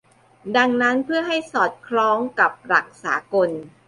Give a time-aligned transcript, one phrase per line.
[0.55, 3.49] ดังนั้น เพื่อให้สอดคล้องกับหลักสากล